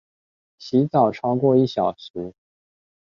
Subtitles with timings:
[0.57, 2.33] 洗澡超過一小時